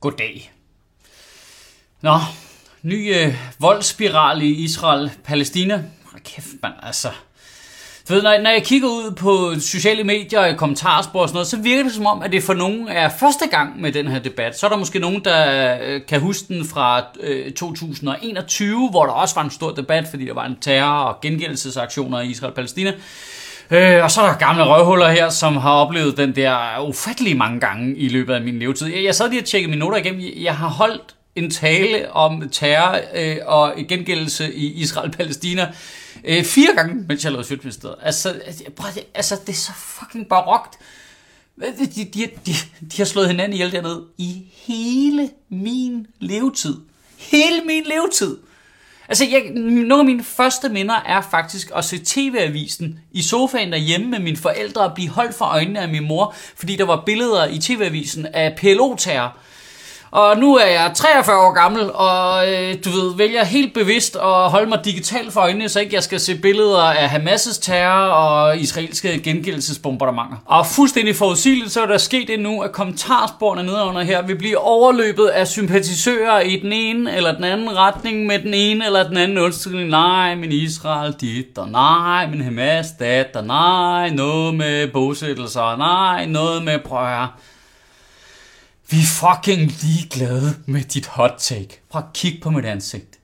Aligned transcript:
Goddag. 0.00 0.52
Nå, 2.00 2.18
ny 2.82 3.16
øh, 3.16 3.34
voldsspiral 3.58 4.42
i 4.42 4.64
Israel-Palæstina. 4.64 5.82
Kæft, 6.24 6.46
mand, 6.62 6.74
altså. 6.82 7.08
Du 8.08 8.14
ved, 8.14 8.22
når, 8.22 8.38
når 8.38 8.50
jeg 8.50 8.62
kigger 8.64 8.88
ud 8.88 9.10
på 9.10 9.60
sociale 9.60 10.04
medier 10.04 10.40
og 10.40 10.56
kommentarspor 10.56 11.22
og 11.22 11.28
sådan 11.28 11.34
noget, 11.36 11.46
så 11.46 11.56
virker 11.56 11.82
det 11.82 11.92
som 11.92 12.06
om, 12.06 12.22
at 12.22 12.32
det 12.32 12.42
for 12.42 12.54
nogen 12.54 12.88
er 12.88 13.08
første 13.20 13.46
gang 13.50 13.80
med 13.80 13.92
den 13.92 14.08
her 14.08 14.18
debat. 14.18 14.58
Så 14.58 14.66
er 14.66 14.70
der 14.70 14.76
måske 14.76 14.98
nogen, 14.98 15.24
der 15.24 15.78
øh, 15.82 16.00
kan 16.08 16.20
huske 16.20 16.54
den 16.54 16.64
fra 16.68 17.02
øh, 17.20 17.52
2021, 17.52 18.90
hvor 18.90 19.06
der 19.06 19.12
også 19.12 19.34
var 19.34 19.44
en 19.44 19.50
stor 19.50 19.70
debat, 19.70 20.06
fordi 20.10 20.26
der 20.26 20.34
var 20.34 20.46
en 20.46 20.56
terror- 20.60 21.04
og 21.04 21.20
gengældelsesaktioner 21.20 22.20
i 22.20 22.26
Israel-Palæstina. 22.30 22.92
Øh, 23.70 24.04
og 24.04 24.10
så 24.10 24.20
er 24.20 24.26
der 24.26 24.38
gamle 24.38 24.62
røvhuller 24.62 25.10
her, 25.10 25.30
som 25.30 25.56
har 25.56 25.72
oplevet 25.72 26.16
den 26.16 26.36
der 26.36 26.80
ufattelig 26.88 27.36
mange 27.36 27.60
gange 27.60 27.96
i 27.96 28.08
løbet 28.08 28.34
af 28.34 28.40
min 28.40 28.58
levetid. 28.58 28.86
Jeg, 28.86 29.04
jeg 29.04 29.14
sad 29.14 29.30
lige 29.30 29.42
og 29.42 29.46
tjekkede 29.46 29.70
mine 29.70 29.80
noter 29.80 29.96
igennem. 29.96 30.22
Jeg 30.36 30.56
har 30.56 30.68
holdt 30.68 31.14
en 31.36 31.50
tale 31.50 32.12
om 32.12 32.48
terror 32.48 33.00
øh, 33.14 33.36
og 33.46 33.74
gengældelse 33.88 34.54
i 34.54 34.72
Israel-Palæstina 34.72 35.72
øh, 36.24 36.44
fire 36.44 36.74
gange, 36.76 37.04
mens 37.08 37.24
jeg 37.24 37.32
lavede 37.32 37.48
Sjøtministeriet. 37.48 37.96
Altså, 38.02 38.28
altså 38.46 38.64
prøv, 38.76 38.90
altså, 39.14 39.36
det 39.46 39.52
er 39.52 39.56
så 39.56 39.72
fucking 39.76 40.28
barokt. 40.28 40.78
De, 41.78 41.86
de, 41.86 42.30
de, 42.46 42.52
de 42.92 42.96
har 42.96 43.04
slået 43.04 43.26
hinanden 43.26 43.52
ihjel 43.52 43.72
dernede 43.72 44.04
i 44.18 44.42
hele 44.66 45.30
min 45.48 46.06
levetid. 46.20 46.76
Hele 47.18 47.62
min 47.66 47.82
levetid. 47.84 48.36
Altså, 49.10 49.24
jeg, 49.24 49.42
nogle 49.54 49.98
af 49.98 50.04
mine 50.04 50.24
første 50.24 50.68
minder 50.68 50.94
er 51.06 51.20
faktisk 51.20 51.70
at 51.76 51.84
se 51.84 52.00
TV-avisen 52.04 52.98
i 53.12 53.22
sofaen 53.22 53.72
derhjemme 53.72 54.10
med 54.10 54.18
mine 54.18 54.36
forældre 54.36 54.82
og 54.82 54.94
blive 54.94 55.08
holdt 55.08 55.34
for 55.34 55.44
øjnene 55.44 55.80
af 55.80 55.88
min 55.88 56.08
mor, 56.08 56.34
fordi 56.56 56.76
der 56.76 56.84
var 56.84 57.02
billeder 57.06 57.46
i 57.46 57.58
TV-avisen 57.58 58.26
af 58.26 58.56
PLO-terror. 58.56 59.36
Og 60.10 60.38
nu 60.38 60.56
er 60.56 60.66
jeg 60.66 60.92
43 60.94 61.36
år 61.36 61.52
gammel, 61.52 61.92
og 61.92 62.52
øh, 62.52 62.74
du 62.84 62.90
ved, 62.90 63.16
vælger 63.16 63.44
helt 63.44 63.74
bevidst 63.74 64.16
at 64.16 64.50
holde 64.50 64.68
mig 64.68 64.80
digitalt 64.84 65.32
for 65.32 65.40
øjnene, 65.40 65.68
så 65.68 65.80
ikke 65.80 65.94
jeg 65.94 66.02
skal 66.02 66.20
se 66.20 66.34
billeder 66.34 66.82
af 66.82 67.08
Hamas' 67.08 67.60
terror 67.62 68.12
og 68.12 68.58
israelske 68.58 69.20
gengældelsesbombardementer. 69.22 70.36
Og 70.44 70.66
fuldstændig 70.66 71.16
forudsigeligt, 71.16 71.72
så 71.72 71.82
er 71.82 71.86
der 71.86 71.98
sket 71.98 72.28
det 72.28 72.40
nu, 72.40 72.60
at 72.60 72.72
kommentarsporene 72.72 73.62
nedenunder 73.62 74.02
her 74.02 74.22
vil 74.22 74.38
blive 74.38 74.58
overløbet 74.58 75.26
af 75.26 75.46
sympatisører 75.48 76.40
i 76.40 76.56
den 76.56 76.72
ene 76.72 77.16
eller 77.16 77.34
den 77.34 77.44
anden 77.44 77.76
retning 77.76 78.26
med 78.26 78.38
den 78.38 78.54
ene 78.54 78.86
eller 78.86 79.08
den 79.08 79.16
anden 79.16 79.38
undskyldning. 79.38 79.88
Nej, 79.88 80.34
men 80.34 80.52
Israel 80.52 81.14
dit, 81.20 81.58
og 81.58 81.68
nej, 81.68 82.26
men 82.26 82.40
Hamas 82.40 82.86
dat, 82.98 83.36
og 83.36 83.46
nej, 83.46 84.10
noget 84.10 84.54
med 84.54 84.88
bosættelser, 84.88 85.76
nej, 85.76 86.26
noget 86.26 86.64
med 86.64 86.78
prøver. 86.78 87.36
Vi 88.90 88.96
er 88.96 89.02
fucking 89.02 89.72
ligeglade 89.82 90.56
med 90.66 90.80
dit 90.80 91.06
hot 91.06 91.34
take. 91.38 91.80
Prøv 91.90 92.02
at 92.02 92.12
kigge 92.14 92.40
på 92.40 92.50
mit 92.50 92.64
ansigt. 92.64 93.18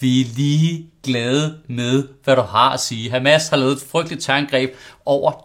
Vi 0.00 0.20
er 0.20 0.24
lige 0.36 0.90
glade 1.02 1.58
med, 1.68 2.08
hvad 2.24 2.36
du 2.36 2.42
har 2.42 2.70
at 2.70 2.80
sige. 2.80 3.10
Hamas 3.10 3.48
har 3.48 3.56
lavet 3.56 3.72
et 3.72 3.82
frygteligt 3.90 4.22
terrorangreb. 4.22 4.74
Over 5.04 5.44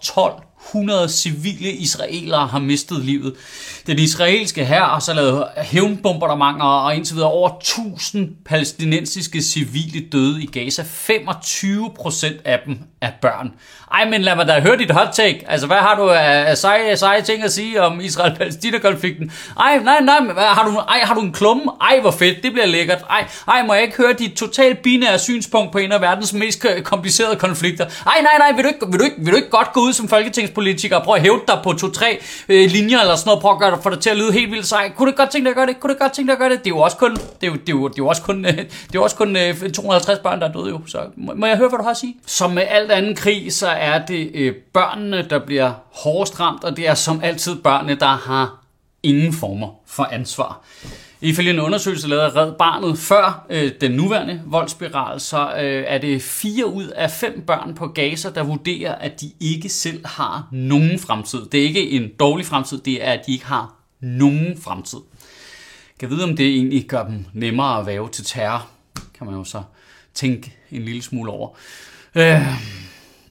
100 0.69 1.09
civile 1.09 1.71
israelere 1.71 2.47
har 2.47 2.59
mistet 2.59 3.05
livet. 3.05 3.33
Den 3.87 3.99
israelske 3.99 4.65
hær 4.65 4.83
har 4.83 4.99
så 4.99 5.13
lavet 5.13 5.45
hævnbombardementer 5.57 6.65
og 6.65 6.95
indtil 6.95 7.15
videre 7.15 7.31
over 7.31 7.49
1000 7.49 8.29
palæstinensiske 8.45 9.41
civile 9.41 10.05
døde 10.11 10.43
i 10.43 10.45
Gaza. 10.45 10.83
25 10.87 11.91
procent 11.95 12.37
af 12.45 12.59
dem 12.65 12.79
er 13.01 13.11
børn. 13.21 13.51
Ej, 13.93 14.09
men 14.09 14.21
lad 14.21 14.35
mig 14.35 14.47
da 14.47 14.59
høre 14.59 14.77
dit 14.77 14.91
hot 14.91 15.07
take. 15.13 15.45
Altså, 15.47 15.67
hvad 15.67 15.77
har 15.77 15.95
du 15.95 16.09
af 16.09 16.57
seje, 16.57 16.97
seje 16.97 17.21
ting 17.21 17.43
at 17.43 17.53
sige 17.53 17.81
om 17.81 18.01
Israel-Palæstina-konflikten? 18.01 19.31
Ej, 19.59 19.79
nej, 19.79 20.01
nej, 20.01 20.19
hvad, 20.33 20.43
har, 20.43 20.65
du, 20.65 20.77
ej, 20.77 20.99
har 20.99 21.13
du 21.13 21.21
en 21.21 21.33
klumme? 21.33 21.63
Ej, 21.81 21.99
hvor 21.99 22.11
fedt, 22.11 22.43
det 22.43 22.51
bliver 22.51 22.65
lækkert. 22.65 23.05
Ej, 23.09 23.27
ej, 23.47 23.65
må 23.65 23.73
jeg 23.73 23.83
ikke 23.83 23.97
høre 23.97 24.13
dit 24.13 24.33
totalt 24.33 24.81
binære 24.81 25.19
synspunkt 25.19 25.71
på 25.71 25.77
en 25.77 25.91
af 25.91 26.01
verdens 26.01 26.33
mest 26.33 26.65
komplicerede 26.83 27.35
konflikter? 27.35 27.85
Ej, 27.85 28.21
nej, 28.21 28.37
nej, 28.37 28.51
vil 28.55 28.63
du 28.63 28.69
ikke, 28.69 28.79
vil 28.91 28.99
du 28.99 29.03
ikke, 29.03 29.15
vil 29.17 29.31
du 29.31 29.35
ikke 29.35 29.49
godt 29.49 29.73
gå 29.73 29.79
ud 29.79 29.93
som 29.93 30.07
folketings 30.07 30.51
og 30.91 31.03
prøve 31.03 31.15
at 31.15 31.21
hæve 31.21 31.39
dig 31.47 31.59
på 31.63 31.73
to-tre 31.73 32.19
øh, 32.49 32.69
linjer 32.69 32.99
eller 32.99 33.15
sådan 33.15 33.29
noget, 33.29 33.41
prøve 33.41 33.53
at 33.53 33.59
gøre, 33.59 33.81
få 33.83 33.89
dig 33.89 33.99
til 33.99 34.09
at 34.09 34.17
lyde 34.17 34.31
helt 34.31 34.51
vildt 34.51 34.67
sej? 34.67 34.91
Kunne 34.97 35.11
du 35.11 35.15
godt 35.15 35.29
tænke 35.29 35.45
dig 35.45 35.49
at 35.49 35.55
gøre 35.55 35.67
det? 35.67 35.79
Kunne 35.79 35.93
du 35.93 35.99
godt 35.99 36.13
tænke 36.13 36.27
dig 36.27 36.33
at 36.33 36.39
gøre 36.39 36.49
det? 36.49 36.59
Det 36.59 36.65
er 36.65 36.75
jo 36.75 36.79
også 36.79 36.97
kun, 36.97 37.11
det 37.15 37.21
er 37.41 37.47
jo, 37.47 37.53
det 37.53 37.69
er 37.69 37.73
jo, 37.73 37.87
det 37.87 37.93
er 37.93 38.03
jo 38.03 38.07
også 38.07 38.21
kun, 38.21 38.43
det 38.43 38.59
er 38.59 38.65
jo 38.95 39.03
også 39.03 39.15
kun 39.15 39.35
øh, 39.35 39.71
250 39.71 40.19
børn, 40.19 40.39
der 40.41 40.47
er 40.47 40.51
døde 40.51 40.69
jo. 40.69 40.81
Så 40.87 40.99
må, 41.17 41.33
må 41.35 41.45
jeg 41.45 41.57
høre, 41.57 41.69
hvad 41.69 41.77
du 41.77 41.83
har 41.83 41.91
at 41.91 41.97
sige? 41.97 42.15
Som 42.25 42.51
med 42.51 42.63
alt 42.69 42.91
anden 42.91 43.15
krig, 43.15 43.53
så 43.53 43.67
er 43.67 44.05
det 44.05 44.31
øh, 44.33 44.55
børnene, 44.73 45.27
der 45.29 45.39
bliver 45.39 45.71
hårdest 45.91 46.39
ramt, 46.39 46.63
og 46.63 46.77
det 46.77 46.87
er 46.87 46.93
som 46.93 47.19
altid 47.23 47.55
børnene, 47.55 47.95
der 47.95 48.05
har 48.05 48.62
ingen 49.03 49.33
former 49.33 49.67
for 49.85 50.03
ansvar. 50.03 50.65
Ifølge 51.21 51.49
en 51.49 51.59
undersøgelse 51.59 52.07
lavet 52.07 52.21
af 52.21 52.35
Red 52.35 52.51
Barnet 52.51 52.97
før 52.97 53.45
øh, 53.49 53.71
den 53.81 53.91
nuværende 53.91 54.41
voldsspiral, 54.45 55.19
så 55.19 55.53
øh, 55.55 55.83
er 55.87 55.97
det 55.97 56.21
fire 56.21 56.65
ud 56.65 56.87
af 56.87 57.11
fem 57.11 57.43
børn 57.47 57.75
på 57.75 57.87
Gaza, 57.87 58.29
der 58.29 58.43
vurderer, 58.43 58.95
at 58.95 59.21
de 59.21 59.31
ikke 59.39 59.69
selv 59.69 60.05
har 60.05 60.47
nogen 60.51 60.99
fremtid. 60.99 61.45
Det 61.45 61.59
er 61.59 61.63
ikke 61.63 61.89
en 61.89 62.09
dårlig 62.19 62.45
fremtid, 62.45 62.77
det 62.77 63.07
er, 63.07 63.11
at 63.11 63.25
de 63.27 63.31
ikke 63.31 63.45
har 63.45 63.75
nogen 64.01 64.61
fremtid. 64.61 64.99
Kan 65.99 66.09
vide, 66.09 66.23
om 66.23 66.35
det 66.35 66.47
egentlig 66.47 66.85
gør 66.87 67.05
dem 67.05 67.25
nemmere 67.33 67.79
at 67.79 67.85
væve 67.85 68.09
til 68.09 68.25
terror, 68.25 68.67
kan 69.17 69.27
man 69.27 69.35
jo 69.35 69.43
så 69.43 69.61
tænke 70.13 70.53
en 70.71 70.81
lille 70.81 71.01
smule 71.01 71.31
over. 71.31 71.49
Øh, 72.15 72.41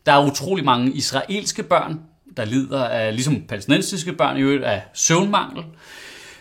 der 0.07 0.13
er 0.13 0.27
utrolig 0.27 0.65
mange 0.65 0.93
israelske 0.93 1.63
børn, 1.63 2.01
der 2.37 2.45
lider 2.45 2.85
af, 2.85 3.15
ligesom 3.15 3.43
palæstinensiske 3.49 4.13
børn 4.13 4.37
i 4.37 4.41
øvrigt, 4.41 4.65
af 4.65 4.83
søvnmangel. 4.95 5.65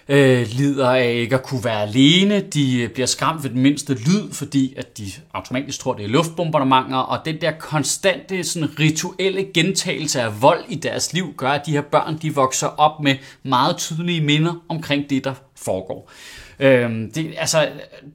Øh, 0.09 0.47
lider 0.52 0.90
af 0.90 1.13
ikke 1.13 1.35
at 1.35 1.44
kunne 1.44 1.63
være 1.63 1.81
alene. 1.81 2.40
De 2.40 2.81
øh, 2.81 2.90
bliver 2.90 3.07
skræmt 3.07 3.44
ved 3.44 3.50
den 3.50 3.62
mindste 3.62 3.94
lyd, 3.94 4.31
fordi 4.31 4.74
at 4.78 4.97
de 4.97 5.12
automatisk 5.34 5.80
tror, 5.80 5.94
det 5.94 6.06
er 6.06 6.09
luftbombardementer. 6.09 6.97
Og 6.97 7.25
den 7.25 7.41
der 7.41 7.51
konstante 7.51 8.44
sådan, 8.44 8.80
rituelle 8.80 9.46
gentagelse 9.53 10.22
af 10.22 10.41
vold 10.41 10.63
i 10.69 10.75
deres 10.75 11.13
liv 11.13 11.34
gør, 11.38 11.50
at 11.50 11.66
de 11.66 11.72
her 11.72 11.81
børn 11.81 12.18
de 12.18 12.35
vokser 12.35 12.68
op 12.68 13.03
med 13.03 13.16
meget 13.44 13.78
tydelige 13.78 14.22
minder 14.22 14.53
omkring 14.69 15.09
det, 15.09 15.24
der 15.24 15.34
foregår. 15.56 16.12
Øhm, 16.59 17.12
det, 17.12 17.34
altså, 17.38 17.69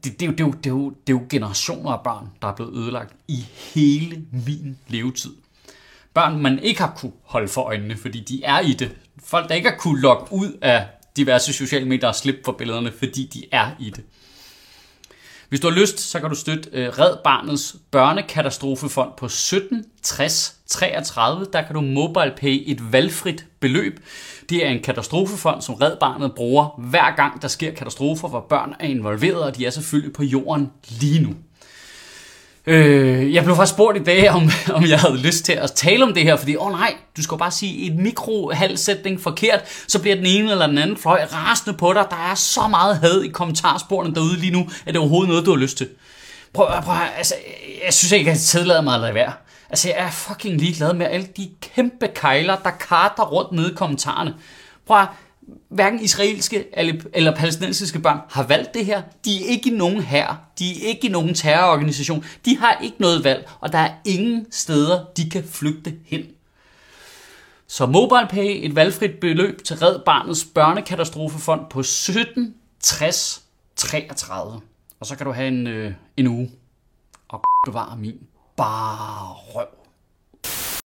det, 0.05 0.21
det, 0.21 0.21
det, 0.21 0.39
det, 0.39 0.39
det, 0.39 0.65
det, 0.65 0.73
det 1.07 1.13
er 1.13 1.19
jo 1.19 1.23
generationer 1.31 1.91
af 1.91 2.01
børn, 2.05 2.29
der 2.43 2.49
er 2.49 2.55
blevet 2.55 2.75
ødelagt 2.75 3.13
i 3.29 3.47
hele 3.75 4.23
min 4.47 4.79
levetid. 4.89 5.35
Børn, 6.17 6.43
man 6.43 6.59
ikke 6.59 6.81
har 6.81 6.93
kunne 6.97 7.13
holde 7.25 7.49
for 7.49 7.63
øjnene, 7.63 7.97
fordi 7.97 8.21
de 8.21 8.45
er 8.45 8.61
i 8.61 8.73
det. 8.73 8.91
Folk, 9.25 9.49
der 9.49 9.55
ikke 9.55 9.71
har 9.71 9.77
kunne 9.77 10.01
logge 10.01 10.33
ud 10.33 10.59
af 10.63 10.87
diverse 11.17 11.53
sociale 11.53 11.89
medier 11.89 12.09
og 12.09 12.15
slippe 12.15 12.41
for 12.45 12.53
billederne, 12.53 12.93
fordi 12.99 13.31
de 13.35 13.45
er 13.53 13.71
i 13.81 13.91
det. 13.91 14.05
Hvis 15.49 15.61
du 15.61 15.69
har 15.71 15.81
lyst, 15.81 16.01
så 16.01 16.21
kan 16.21 16.29
du 16.29 16.35
støtte 16.35 16.71
øh, 16.73 16.89
Red 16.89 17.17
Barnets 17.25 17.77
børnekatastrofefond 17.91 19.11
på 19.17 19.29
17 19.29 19.85
60 20.03 20.57
33. 20.67 21.47
Der 21.53 21.63
kan 21.63 21.75
du 21.75 21.81
mobile 21.81 22.33
pay 22.37 22.65
et 22.67 22.93
valgfrit 22.93 23.47
beløb. 23.61 24.01
Det 24.49 24.67
er 24.67 24.71
en 24.71 24.83
katastrofefond, 24.83 25.63
som 25.63 25.75
Red 25.75 25.97
Barnet 26.01 26.35
bruger 26.35 26.81
hver 26.91 27.17
gang, 27.17 27.43
der 27.43 27.49
sker 27.49 27.75
katastrofer, 27.75 28.29
hvor 28.29 28.47
børn 28.49 28.75
er 28.81 28.87
involveret, 28.87 29.43
og 29.43 29.57
de 29.57 29.67
er 29.67 29.71
selvfølgelig 29.71 30.13
på 30.13 30.23
jorden 30.23 30.71
lige 30.89 31.23
nu. 31.23 31.35
Øh, 32.67 33.35
jeg 33.35 33.45
blev 33.45 33.57
faktisk 33.57 33.75
spurgt 33.75 33.99
i 33.99 34.05
dag, 34.05 34.31
om, 34.31 34.51
om 34.75 34.85
jeg 34.85 35.01
havde 35.01 35.17
lyst 35.17 35.45
til 35.45 35.53
at 35.53 35.73
tale 35.73 36.05
om 36.05 36.15
det 36.15 36.23
her, 36.23 36.37
fordi, 36.37 36.57
åh 36.57 36.67
oh, 36.67 36.73
nej, 36.73 36.95
du 37.17 37.23
skal 37.23 37.39
bare 37.39 37.51
sige 37.51 37.87
et 37.87 37.97
mikrohalssætning 37.97 39.21
forkert, 39.21 39.61
så 39.89 40.01
bliver 40.03 40.17
den 40.17 40.27
ene 40.27 40.51
eller 40.51 40.67
den 40.67 40.79
anden 40.79 40.97
fløj 40.97 41.25
rasende 41.33 41.79
på 41.79 41.93
dig. 41.93 42.05
Der 42.11 42.31
er 42.31 42.35
så 42.35 42.69
meget 42.69 42.99
had 42.99 43.23
i 43.23 43.29
kommentarsporene 43.29 44.15
derude 44.15 44.37
lige 44.37 44.53
nu, 44.53 44.61
at 44.61 44.87
det 44.87 44.97
er 44.97 45.01
overhovedet 45.01 45.29
noget, 45.29 45.47
du 45.47 45.51
har 45.51 45.59
lyst 45.59 45.77
til. 45.77 45.89
Prøv, 46.53 46.67
prøv 46.83 46.95
altså, 47.19 47.35
jeg 47.85 47.95
synes 47.95 48.13
ikke, 48.13 48.31
at 48.31 48.37
jeg 48.37 48.43
tillader 48.43 48.83
mig 48.83 48.95
at 48.95 49.01
lade 49.01 49.15
være. 49.15 49.33
Altså, 49.71 49.89
jeg 49.89 49.97
er 49.99 50.11
fucking 50.11 50.61
ligeglad 50.61 50.95
med 50.95 51.07
alle 51.07 51.27
de 51.37 51.51
kæmpe 51.61 52.09
kejler, 52.15 52.57
der 52.57 52.71
karter 52.71 53.23
rundt 53.25 53.53
nede 53.53 53.71
i 53.71 53.75
kommentarerne. 53.75 54.35
Prøv 54.87 55.01
at, 55.01 55.07
hverken 55.69 56.01
israelske 56.01 56.65
eller 57.15 57.37
palæstinensiske 57.37 57.99
børn 57.99 58.19
har 58.31 58.43
valgt 58.43 58.75
det 58.75 58.87
her. 58.87 59.03
De 59.25 59.45
er 59.45 59.49
ikke 59.49 59.73
i 59.73 59.77
nogen 59.77 60.01
her. 60.01 60.37
De 60.59 60.71
er 60.71 60.89
ikke 60.89 61.09
i 61.09 61.11
nogen 61.11 61.35
terrororganisation. 61.35 62.25
De 62.45 62.59
har 62.59 62.79
ikke 62.83 62.97
noget 62.99 63.25
valg, 63.25 63.49
og 63.61 63.73
der 63.73 63.79
er 63.79 63.95
ingen 64.05 64.47
steder, 64.51 65.05
de 65.17 65.31
kan 65.31 65.45
flygte 65.45 65.95
hen. 66.05 66.23
Så 67.67 67.87
MobilePay 67.87 68.65
et 68.65 68.75
valgfrit 68.75 69.21
beløb 69.21 69.65
til 69.65 69.77
Red 69.77 69.99
Barnets 69.99 70.45
børnekatastrofefond 70.45 71.61
på 71.71 71.83
17 71.83 72.55
60 72.81 73.43
33. 73.77 74.61
Og 75.01 75.07
så 75.07 75.17
kan 75.17 75.27
du 75.27 75.33
have 75.33 75.49
en, 75.49 75.67
øh, 75.67 75.93
en 76.17 76.27
uge 76.27 76.51
og 77.29 77.43
bevare 77.67 77.97
min 77.97 78.19
bare 78.57 79.33
røv. 79.33 79.76